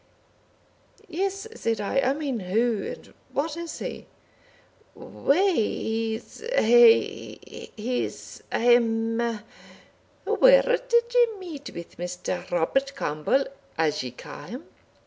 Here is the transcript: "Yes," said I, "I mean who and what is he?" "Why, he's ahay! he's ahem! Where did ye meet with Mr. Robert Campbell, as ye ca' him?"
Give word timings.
"Yes," 1.09 1.45
said 1.53 1.79
I, 1.79 1.99
"I 1.99 2.13
mean 2.15 2.39
who 2.39 2.87
and 2.91 3.13
what 3.33 3.55
is 3.55 3.77
he?" 3.77 4.07
"Why, 4.95 5.51
he's 5.53 6.41
ahay! 6.41 7.69
he's 7.77 8.41
ahem! 8.51 9.41
Where 10.25 10.79
did 10.89 11.13
ye 11.13 11.27
meet 11.37 11.69
with 11.75 11.97
Mr. 11.99 12.49
Robert 12.49 12.95
Campbell, 12.95 13.45
as 13.77 14.01
ye 14.01 14.09
ca' 14.09 14.47
him?" 14.47 14.65